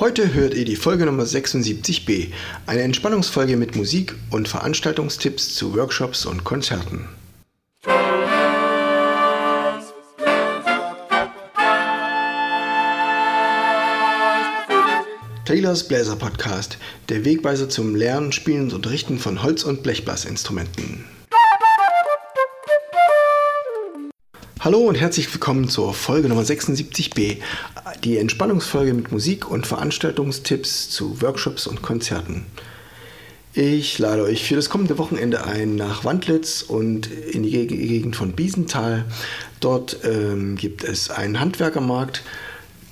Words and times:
Heute 0.00 0.34
hört 0.34 0.54
ihr 0.54 0.64
die 0.64 0.74
Folge 0.74 1.06
Nummer 1.06 1.22
76b, 1.22 2.32
eine 2.66 2.82
Entspannungsfolge 2.82 3.56
mit 3.56 3.76
Musik 3.76 4.16
und 4.30 4.48
Veranstaltungstipps 4.48 5.54
zu 5.54 5.76
Workshops 5.76 6.26
und 6.26 6.42
Konzerten. 6.42 7.08
Taylors 15.44 15.86
Bläser 15.86 16.16
Podcast, 16.16 16.78
der 17.08 17.24
Wegweiser 17.24 17.68
zum 17.68 17.94
Lernen, 17.94 18.32
Spielen 18.32 18.62
und 18.62 18.72
Unterrichten 18.72 19.20
von 19.20 19.44
Holz- 19.44 19.62
und 19.62 19.84
Blechblasinstrumenten. 19.84 21.04
Hallo 24.64 24.78
und 24.78 24.94
herzlich 24.94 25.30
willkommen 25.30 25.68
zur 25.68 25.92
Folge 25.92 26.26
Nummer 26.26 26.40
76b, 26.40 27.36
die 28.02 28.16
Entspannungsfolge 28.16 28.94
mit 28.94 29.12
Musik 29.12 29.50
und 29.50 29.66
Veranstaltungstipps 29.66 30.88
zu 30.88 31.20
Workshops 31.20 31.66
und 31.66 31.82
Konzerten. 31.82 32.46
Ich 33.52 33.98
lade 33.98 34.22
euch 34.22 34.42
für 34.48 34.56
das 34.56 34.70
kommende 34.70 34.96
Wochenende 34.96 35.44
ein 35.44 35.76
nach 35.76 36.06
Wandlitz 36.06 36.62
und 36.62 37.08
in 37.12 37.42
die 37.42 37.66
Gegend 37.66 38.16
von 38.16 38.32
Biesenthal. 38.32 39.04
Dort 39.60 39.98
ähm, 40.02 40.56
gibt 40.56 40.82
es 40.82 41.10
einen 41.10 41.40
Handwerkermarkt 41.40 42.22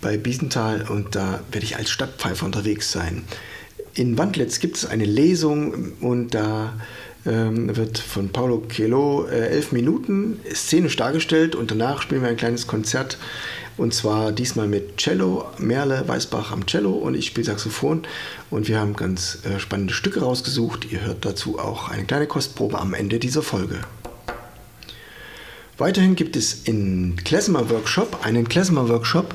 bei 0.03 0.19
Biesenthal 0.19 0.85
und 0.91 1.15
da 1.15 1.41
werde 1.53 1.65
ich 1.65 1.77
als 1.77 1.89
Stadtpfeifer 1.89 2.45
unterwegs 2.45 2.93
sein. 2.93 3.25
In 3.95 4.19
Wandlitz 4.19 4.61
gibt 4.61 4.77
es 4.77 4.85
eine 4.85 5.07
Lesung 5.07 5.93
und 6.03 6.35
da 6.35 6.75
ähm, 7.27 7.77
wird 7.77 7.99
von 7.99 8.31
Paulo 8.31 8.63
Coelho 8.75 9.27
äh, 9.27 9.49
elf 9.49 9.73
Minuten 9.73 10.41
szenisch 10.53 10.97
dargestellt 10.97 11.55
und 11.55 11.71
danach 11.71 12.03
spielen 12.03 12.23
wir 12.23 12.29
ein 12.29 12.37
kleines 12.37 12.67
Konzert 12.67 13.19
und 13.77 13.95
zwar 13.95 14.33
diesmal 14.33 14.69
mit 14.69 14.99
Cello, 14.99 15.47
Merle 15.59 16.05
Weißbach 16.07 16.53
am 16.53 16.67
Cello 16.67 16.91
und 16.91 17.15
ich 17.15 17.27
spiele 17.27 17.47
Saxophon 17.47 18.03
und 18.51 18.69
wir 18.69 18.79
haben 18.79 18.95
ganz 18.95 19.39
äh, 19.45 19.59
spannende 19.59 19.95
Stücke 19.95 20.21
rausgesucht. 20.21 20.91
Ihr 20.91 21.01
hört 21.03 21.25
dazu 21.25 21.59
auch 21.59 21.89
eine 21.89 22.05
kleine 22.05 22.27
Kostprobe 22.27 22.79
am 22.79 22.95
Ende 22.95 23.19
dieser 23.19 23.43
Folge. 23.43 23.81
Weiterhin 25.79 26.17
gibt 26.17 26.37
es 26.37 26.65
in 26.65 27.17
Klezmer 27.25 27.71
Workshop 27.71 28.25
einen 28.25 28.49
Klezmer 28.49 28.89
Workshop, 28.89 29.35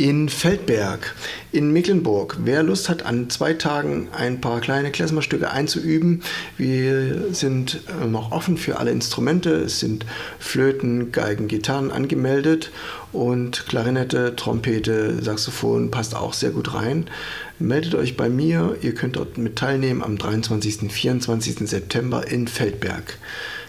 in 0.00 0.30
Feldberg 0.30 1.14
in 1.52 1.74
Mecklenburg. 1.74 2.38
Wer 2.44 2.62
Lust 2.62 2.88
hat, 2.88 3.04
an 3.04 3.28
zwei 3.28 3.52
Tagen 3.52 4.08
ein 4.16 4.40
paar 4.40 4.60
kleine 4.60 4.90
Klezmerstücke 4.90 5.50
einzuüben, 5.50 6.22
wir 6.56 7.34
sind 7.34 7.82
noch 8.08 8.32
offen 8.32 8.56
für 8.56 8.78
alle 8.78 8.92
Instrumente. 8.92 9.50
Es 9.50 9.80
sind 9.80 10.06
Flöten, 10.38 11.12
Geigen, 11.12 11.48
Gitarren 11.48 11.90
angemeldet 11.90 12.70
und 13.12 13.66
Klarinette, 13.68 14.36
Trompete, 14.36 15.22
Saxophon 15.22 15.90
passt 15.90 16.16
auch 16.16 16.32
sehr 16.32 16.50
gut 16.50 16.72
rein. 16.72 17.10
Meldet 17.58 17.94
euch 17.94 18.16
bei 18.16 18.30
mir, 18.30 18.76
ihr 18.80 18.94
könnt 18.94 19.16
dort 19.16 19.36
mit 19.36 19.56
teilnehmen 19.56 20.02
am 20.02 20.16
23. 20.16 20.80
und 20.82 20.92
24. 20.92 21.68
September 21.68 22.26
in 22.26 22.48
Feldberg. 22.48 23.18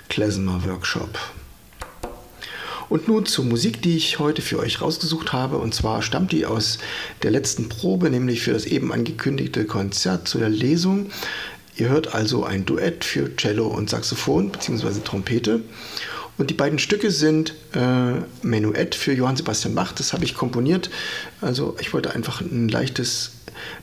Klezmer 0.08 0.64
Workshop. 0.66 1.20
Und 2.92 3.08
nun 3.08 3.26
zur 3.26 3.46
Musik, 3.46 3.82
die 3.82 3.96
ich 3.96 4.20
heute 4.20 4.42
für 4.42 4.60
euch 4.60 4.82
rausgesucht 4.82 5.32
habe. 5.32 5.60
Und 5.60 5.74
zwar 5.74 6.02
stammt 6.02 6.34
die 6.34 6.46
aus 6.46 6.78
der 7.24 7.32
letzten 7.32 7.70
Probe, 7.70 8.10
nämlich 8.10 8.42
für 8.42 8.52
das 8.52 8.66
eben 8.66 8.92
angekündigte 8.92 9.64
Konzert 9.64 10.28
zu 10.28 10.40
der 10.40 10.50
Lesung. 10.50 11.10
Ihr 11.78 11.88
hört 11.88 12.14
also 12.14 12.44
ein 12.44 12.66
Duett 12.66 13.06
für 13.06 13.34
Cello 13.38 13.68
und 13.68 13.90
Saxophon 13.90 14.50
bzw. 14.50 15.00
Trompete. 15.06 15.62
Und 16.38 16.50
die 16.50 16.54
beiden 16.54 16.80
Stücke 16.80 17.12
sind 17.12 17.56
äh, 17.74 18.16
Menuett 18.42 18.94
für 18.94 19.14
Johann 19.14 19.38
Sebastian 19.38 19.74
Bach, 19.74 19.94
das 19.94 20.12
habe 20.12 20.26
ich 20.26 20.36
komponiert. 20.36 20.90
Also 21.40 21.78
ich 21.80 21.94
wollte 21.94 22.14
einfach 22.14 22.42
ein 22.42 22.68
leichtes 22.68 23.32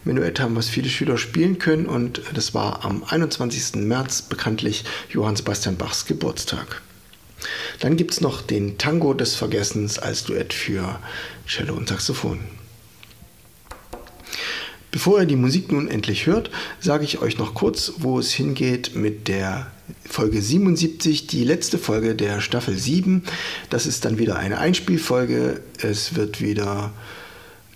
Menuett 0.05 0.39
haben, 0.39 0.55
was 0.55 0.69
viele 0.69 0.91
Schüler 0.91 1.17
spielen 1.17 1.59
können. 1.59 1.86
Und 1.86 2.20
das 2.34 2.53
war 2.53 2.85
am 2.85 3.02
21. 3.05 3.77
März 3.77 4.20
bekanntlich 4.20 4.85
Johann 5.08 5.35
Sebastian 5.35 5.77
Bachs 5.77 6.05
Geburtstag. 6.05 6.83
Dann 7.80 7.96
gibt 7.96 8.12
es 8.12 8.20
noch 8.20 8.42
den 8.42 8.78
Tango 8.78 9.14
des 9.14 9.34
Vergessens 9.34 9.98
als 9.98 10.24
Duett 10.24 10.52
für 10.52 10.98
Cello 11.46 11.74
und 11.74 11.89
Saxophon. 11.89 12.40
Bevor 14.90 15.20
ihr 15.20 15.27
die 15.27 15.36
Musik 15.36 15.70
nun 15.70 15.88
endlich 15.88 16.27
hört, 16.27 16.50
sage 16.80 17.05
ich 17.05 17.20
euch 17.20 17.38
noch 17.38 17.55
kurz, 17.55 17.92
wo 17.98 18.18
es 18.18 18.33
hingeht 18.33 18.96
mit 18.96 19.28
der 19.28 19.70
Folge 20.06 20.40
77, 20.40 21.27
die 21.27 21.44
letzte 21.44 21.78
Folge 21.78 22.14
der 22.14 22.40
Staffel 22.40 22.77
7. 22.77 23.22
Das 23.68 23.86
ist 23.86 24.05
dann 24.05 24.18
wieder 24.18 24.36
eine 24.36 24.58
Einspielfolge. 24.58 25.61
Es 25.80 26.17
wird 26.17 26.40
wieder 26.40 26.92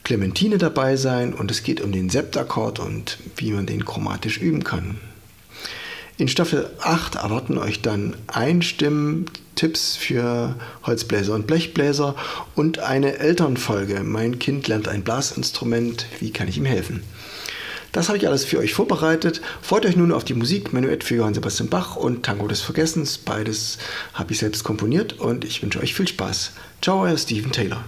Clementine 0.05 0.59
dabei 0.59 0.97
sein 0.97 1.35
und 1.35 1.51
es 1.51 1.63
geht 1.63 1.81
um 1.81 1.93
den 1.93 2.09
Septakkord 2.09 2.81
und 2.81 3.19
wie 3.37 3.53
man 3.53 3.67
den 3.67 3.85
chromatisch 3.85 4.39
üben 4.39 4.65
kann. 4.65 4.99
In 6.19 6.29
Staffel 6.29 6.71
8 6.81 7.17
erwarten 7.17 7.59
euch 7.59 7.81
dann 7.81 8.17
Einstimmen, 8.27 9.27
Tipps 9.55 9.97
für 9.97 10.57
Holzbläser 10.85 11.35
und 11.35 11.47
Blechbläser 11.47 12.15
und 12.55 12.79
eine 12.79 13.19
Elternfolge. 13.19 14.03
Mein 14.03 14.39
Kind 14.39 14.69
lernt 14.69 14.89
ein 14.89 15.05
Blasinstrument, 15.05 16.07
wie 16.21 16.31
kann 16.31 16.49
ich 16.49 16.59
ihm 16.59 16.65
helfen? 16.65 17.03
Das 17.93 18.09
habe 18.09 18.17
ich 18.17 18.27
alles 18.27 18.45
für 18.45 18.59
euch 18.59 18.73
vorbereitet. 18.73 19.43
Freut 19.61 19.85
euch 19.85 19.97
nun 19.97 20.13
auf 20.13 20.25
die 20.25 20.33
Musik, 20.35 20.73
Menuett 20.73 21.05
für 21.05 21.17
Johann 21.17 21.35
Sebastian 21.35 21.69
Bach 21.69 21.97
und 21.97 22.25
Tango 22.25 22.49
des 22.49 22.63
Vergessens. 22.63 23.19
Beides 23.19 23.79
habe 24.15 24.33
ich 24.33 24.39
selbst 24.39 24.65
komponiert 24.65 25.15
und 25.15 25.45
ich 25.45 25.63
wünsche 25.63 25.81
euch 25.81 25.95
viel 25.95 26.09
Spaß. 26.09 26.53
Ciao, 26.81 27.03
euer 27.03 27.19
Steven 27.19 27.53
Taylor. 27.53 27.85